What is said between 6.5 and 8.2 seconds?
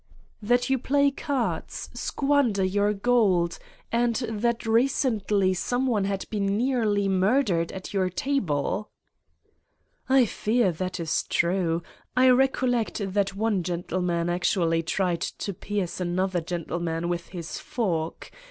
nearly murdered at your